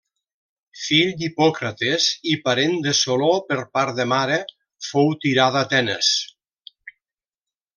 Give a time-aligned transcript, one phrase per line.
[0.83, 4.41] Fill d'Hipòcrates i parent de Soló per part de mare,
[4.89, 6.11] fou tirà d'Atenes.